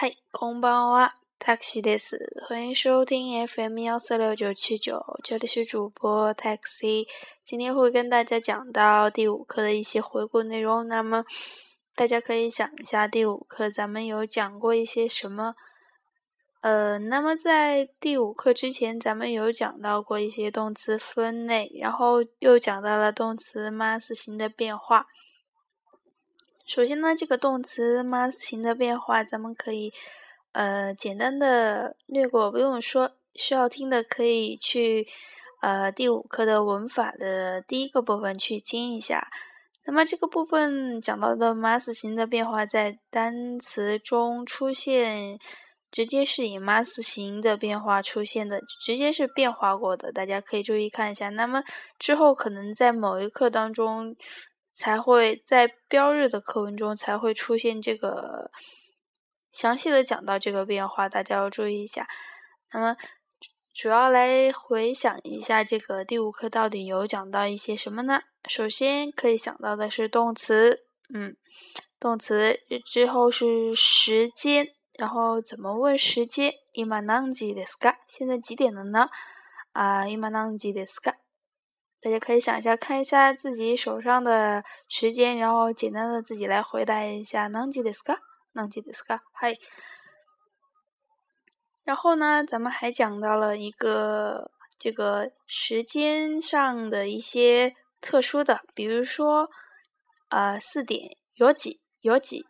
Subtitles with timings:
[0.00, 2.18] 嗨，こんばんは、taxi です。
[2.46, 7.06] 欢迎收听 FM 幺四六九七九，这里是主播 taxi。
[7.44, 10.86] 今天会跟大家讲到第五课的一些回顾内容。
[10.86, 11.24] 那么
[11.94, 15.54] 大家可以想一下，第五课咱们有讲过一些什么？
[16.60, 25.06] 呃，那么在第五课之前，咱们有讲到过一些动词分类，然后又讲到了动词 mas 型的变化。
[26.73, 29.91] 首先呢，这个动词 mas 型的变化，咱们可以
[30.53, 33.11] 呃简单的略过，不用说。
[33.35, 35.05] 需要听的可以去
[35.61, 39.27] 呃第五课的文法的第一个部分去听一下。
[39.85, 45.37] 那么这个部分讲到的 mas 型的变化，在单词中出现。
[45.91, 51.27] 直接是以 mas 型的变化出现的，直接是变化过的，大家可以注意看一下。
[51.27, 51.61] 那么
[51.99, 54.15] 之后可能在某一课当中
[54.72, 58.50] 才会在标日的课文中才会出现这个
[59.50, 62.06] 详细的讲到这个变化，大家要注意一下。
[62.72, 62.96] 那么
[63.72, 68.20] 主要来回想一下，这个第五课到底有讲到一些什么呢？
[68.48, 71.36] 首先可以想到的是动词，嗯，
[71.98, 74.68] 动词之后是时间。
[74.98, 76.54] 然后怎么问时间？
[76.72, 77.96] 今何時ですか？
[78.06, 79.10] 现在几点了呢？
[79.72, 81.16] 啊，今何時ですか？
[82.00, 88.18] 大家可以想一下，看一下自己手上的时间，然后简单的自己来回答一下何時ですか？
[88.54, 89.20] 何時ですか？
[89.32, 89.56] 嗨。
[91.84, 99.48] 然后呢，咱们还讲到了一个这个时间上的一些特殊的，比如说，
[100.28, 102.46] 呃，四点有几有几。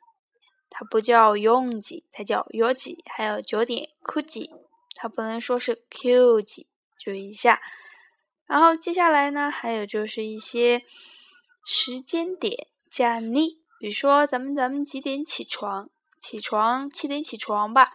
[0.69, 3.03] 它不叫用几，它叫有几。
[3.07, 4.51] 还有九点 Q 几，
[4.95, 6.67] 它不能说是 Q 几，
[6.99, 7.61] 注意一下。
[8.52, 10.84] 然后接下来呢，还有就是一些
[11.66, 15.90] 时间点加你，比如说咱们咱们几点起床？
[16.20, 17.94] 起床七点起床吧。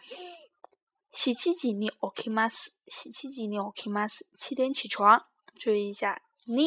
[1.12, 2.48] 洗七几你 OK 吗？
[2.48, 4.06] 洗七几你 OK 吗？
[4.38, 5.26] 七点起床，
[5.58, 6.64] 注意一下，你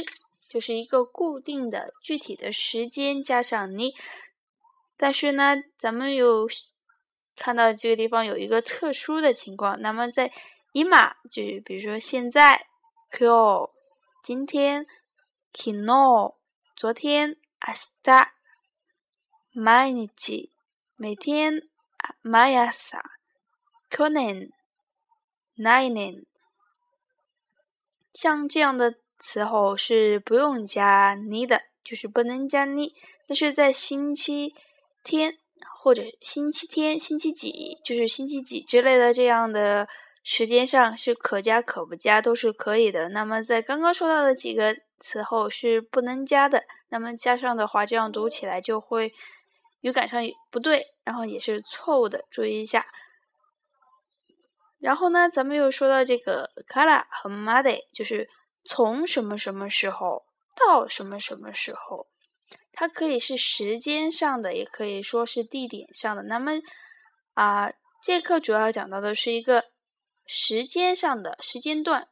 [0.48, 3.96] 就是一个固定的具体的时间加上你。
[4.96, 6.48] 但是呢，咱们有
[7.36, 9.82] 看到这个地方有一个特殊的情况。
[9.82, 10.32] 那么在
[10.74, 12.68] 伊玛，就比如说现在
[13.10, 13.72] ，q，
[14.30, 14.86] 今天
[15.52, 16.36] ，kino，
[16.76, 18.36] 昨天，阿斯达，
[19.56, 20.52] 毎日，
[20.96, 21.68] 每天，
[22.22, 23.00] 毎朝，
[23.90, 24.52] 去年，
[25.56, 26.24] 来年，
[28.14, 32.94] 像这样的词后是不用加你的，就是不能加你。
[33.26, 34.54] 但是在星期。
[35.02, 35.40] 天
[35.82, 39.88] 或者星期天、星期几，就是星期几之类的这样的
[40.24, 43.10] 时间上是可加可不加，都是可以的。
[43.10, 49.14] 那么在刚刚说到的几个词后是不能加的，那么加上的话，这样读起来就会
[49.82, 50.22] 语感上
[50.52, 52.86] 不对，然后也是错误的，注意一下。
[54.80, 58.30] 然后呢，咱们又说到这个 kara 和 made，就是
[58.64, 60.24] 从什么什么时候
[60.56, 62.08] 到什么什么时候。
[62.72, 66.24] 它可以是时间上的，也可以说是地点上的。
[66.24, 66.54] 那么，
[67.34, 69.66] 啊，这课主要讲到的是一个
[70.29, 72.09] 时间上的时间段，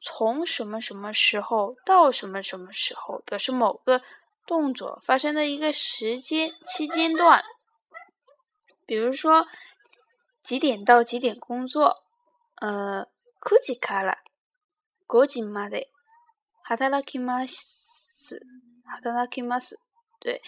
[0.00, 4.02] 从什么什么时候到什么什么时候，表示某个
[4.46, 7.44] 动作发生的一个时间期间段。
[8.86, 9.46] 比如说，
[10.42, 12.04] 几点到几点工作？
[12.56, 13.06] 呃，
[13.40, 14.18] 9時から
[15.08, 15.88] 5時まで
[16.64, 18.40] 働きます。
[18.84, 19.78] 働きます。
[20.20, 20.42] 对，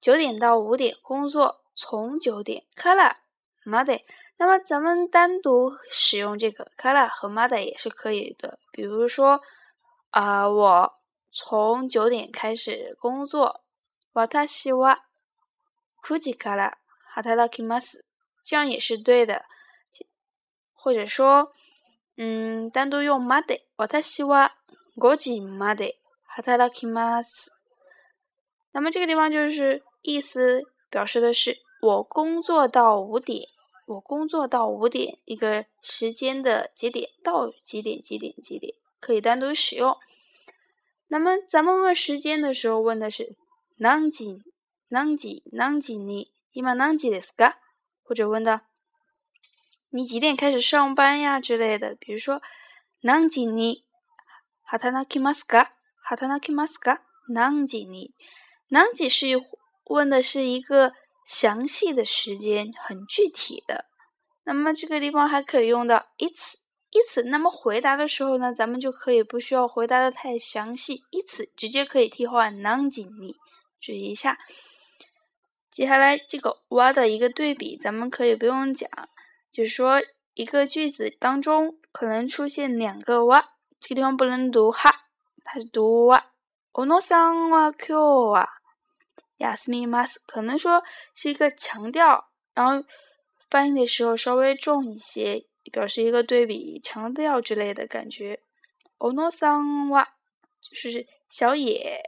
[0.00, 3.16] 九点到五点工作，从九点 kara
[3.64, 4.02] made。
[4.40, 8.58] 那么咱们单独使用这个 kara 和 made 也是可以的。
[8.70, 9.40] 比如说，
[10.10, 10.94] 啊，我
[11.32, 13.62] 从九点开始工作，
[14.12, 14.98] 私は
[16.02, 16.78] 九時から
[17.14, 18.04] 働きます。
[18.44, 19.44] 这样也是对的。
[20.74, 21.52] 或者说，
[22.16, 24.52] 嗯，单独用 made，私は
[24.96, 27.50] 五時まで働きます。
[28.72, 33.48] 那么这个地方就是意思表示的是我工作到五点，
[33.90, 39.96] 我工作到五点一个时间的节点到几点几点几点可以单独使用。
[41.08, 43.36] 那么咱们问时间的时候问的是
[43.78, 44.42] 何时
[44.90, 47.54] 何时何时你今何时ですか？
[48.02, 48.62] 或者问的
[49.90, 51.94] 你几点开始上班呀之类的。
[51.94, 52.42] 比如说
[53.02, 53.84] 何時に
[54.64, 55.70] 働きますか？
[56.02, 57.00] 働きますか？
[57.28, 58.14] 何時に
[58.68, 59.26] 南几是
[59.84, 60.94] 问的是一个
[61.24, 63.86] 详细的时间，很具体的。
[64.50, 66.58] ”那么这个地方还可以用到一次
[66.90, 67.24] 一次。
[67.24, 73.34] 那么回答的时候呢，咱们就可以不需要回答的太详细，一次直接可以替换南几你
[73.80, 74.38] 注意一下。
[75.70, 78.88] 接下来这个哇的一个对比，咱们可以不用讲，
[79.52, 80.02] 就是说
[80.34, 84.90] 一个句子当中可能出现两个哇，这个地方不能读哈，
[85.44, 86.32] 它是读哇。
[86.72, 88.48] おのさんは今日は
[89.38, 90.82] 休みます，可能说
[91.14, 92.86] 是一个强调，然后
[93.50, 98.40] 翻译的时候稍微重一些，表示一个对比、强调之类的感觉。
[98.98, 100.08] おのさんは
[100.60, 102.02] 就是小野，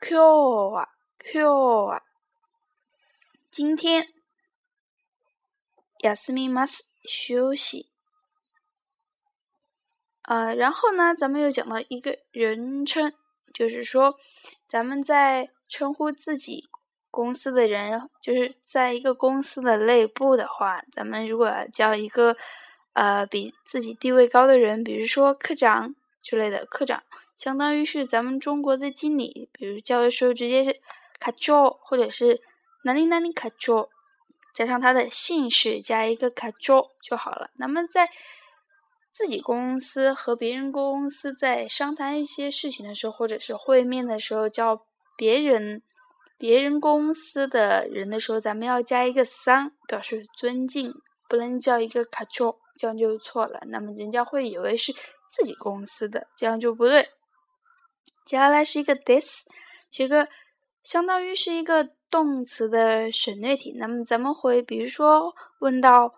[0.00, 0.88] 今日は
[1.18, 2.02] 今日は。
[3.50, 4.06] 今天
[5.98, 7.90] 休みます休息。
[10.22, 13.12] 呃，然后呢，咱们又讲到一个人称，
[13.52, 14.16] 就是说，
[14.68, 16.70] 咱们在称呼自己
[17.09, 22.35] 公司的人，就是在一个公司的内部的话，咱们如果叫一个
[22.93, 27.03] 呃比自己地位高的人，比如说科长之类的，科长
[27.35, 30.79] 相当于是咱们中国的经理，比如叫的时候直接是
[31.19, 32.41] 卡乔，或者是。
[32.83, 33.89] 哪里哪里卡卓，
[34.53, 37.49] 加上他的姓氏，加一个卡卓就好了。
[37.55, 38.09] 那么在
[39.11, 44.85] 自己公司和别人公司在商谈一些事情的时候，或者是会面的时候，叫
[45.17, 45.81] 别人
[46.38, 50.94] 别人公司的人的时候，咱们要加一个桑，表示尊敬，
[51.28, 53.60] 不能叫一个卡卓，这样就错了。
[53.66, 54.92] 那么人家会以为是
[55.28, 57.08] 自己公司的，这样就不对。
[58.24, 59.44] 接下来是一个 this，
[59.90, 60.28] 是一个
[60.82, 61.90] 相当于是一个。
[62.12, 66.14] 动词的省略体，那么咱们会比如说问到，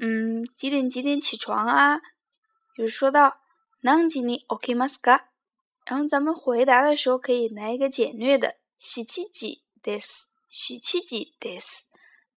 [0.00, 1.98] 嗯，几点几点起床啊？
[2.74, 3.36] 比如说到
[3.80, 5.26] 何時に起きますか？
[5.86, 11.82] 然后咱们回答的时候可以来一个简略的 七時です，七時です，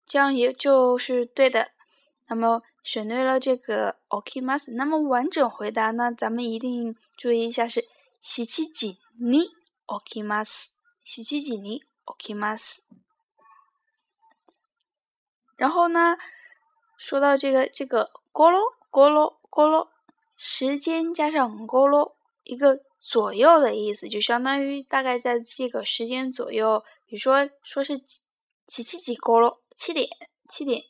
[0.06, 1.72] 这样也就是对的。
[2.28, 7.88] 那么省略了这个起きます，那么完整回答呢，咱们一定注意一下是
[8.20, 9.48] 七時に
[10.04, 10.70] 起きます，
[11.04, 11.82] 七時に。
[12.04, 12.78] OK，mas。
[15.56, 16.16] 然后呢，
[16.96, 18.58] 说到这个这个咕噜
[18.90, 19.88] 咕噜咕噜，
[20.36, 22.14] 时间加上咕噜，
[22.45, 26.81] 一个左右的意思，就相当于大概在这个时间左右。
[27.05, 27.97] 比如说，说是
[28.65, 30.07] 几七几咕噜，七点
[30.47, 30.81] 七点，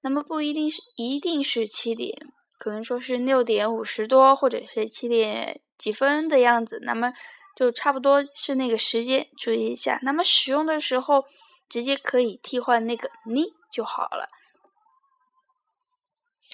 [0.00, 2.16] 那么不一定是一定是七点，
[2.58, 6.80] 可能说是六点五十多，或者是七点几分的样子。
[6.82, 7.12] 那么。
[7.56, 9.98] 就差不多是那个时间，注意一下。
[10.02, 11.26] 那么使用的时候，
[11.68, 14.30] 直接可以替换那个你就好了。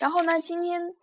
[0.00, 0.97] 然后呢，今天